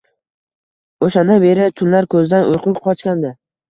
[1.05, 3.39] O‘shandan beri tunlar ko‘zidan uyqu qochgandi.